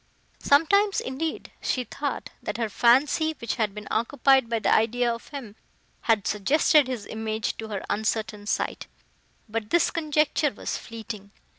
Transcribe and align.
Sometimes, 0.39 0.99
indeed, 0.99 1.51
she 1.61 1.83
thought, 1.83 2.31
that 2.41 2.57
her 2.57 2.69
fancy, 2.69 3.35
which 3.39 3.57
had 3.57 3.75
been 3.75 3.87
occupied 3.91 4.49
by 4.49 4.57
the 4.57 4.73
idea 4.73 5.13
of 5.13 5.27
him, 5.27 5.55
had 6.09 6.25
suggested 6.25 6.87
his 6.87 7.05
image 7.05 7.55
to 7.57 7.67
her 7.67 7.85
uncertain 7.87 8.47
sight: 8.47 8.87
but 9.47 9.69
this 9.69 9.91
conjecture 9.91 10.51
was 10.51 10.75
fleeting. 10.75 11.29